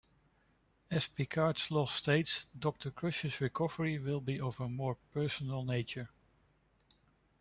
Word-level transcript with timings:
As 0.89 1.07
Picard's 1.07 1.69
log 1.69 1.89
states, 1.89 2.47
Doctor 2.57 2.89
Crusher's 2.89 3.39
recovery 3.39 3.99
will 3.99 4.19
be 4.19 4.39
of 4.39 4.59
a 4.59 4.67
more 4.67 4.95
personal 5.13 5.63
nature. 5.63 6.09